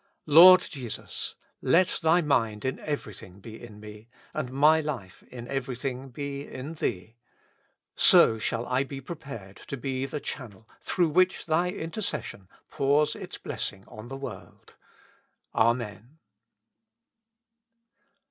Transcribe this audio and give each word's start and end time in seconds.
Lord 0.25 0.61
Jesus! 0.61 1.35
let 1.61 1.99
Thy 2.01 2.21
mind 2.21 2.65
in 2.65 2.79
everything 2.79 3.39
be 3.39 3.61
in 3.63 3.79
me, 3.79 4.07
and 4.33 4.51
my 4.51 4.79
life 4.81 5.21
in 5.29 5.47
everything 5.47 6.09
be 6.09 6.41
in 6.47 6.73
Thee. 6.73 7.17
So 7.95 8.39
shall 8.39 8.65
I 8.65 8.83
be 8.83 8.99
prepared 8.99 9.57
to 9.67 9.77
be 9.77 10.07
the 10.07 10.19
channel 10.19 10.67
through 10.81 11.09
which 11.09 11.45
Thy 11.45 11.69
intercession 11.69 12.47
pours 12.67 13.15
its 13.15 13.37
blessing 13.37 13.83
on 13.87 14.07
the 14.07 14.17
world. 14.17 14.73
Amen. 15.53 16.17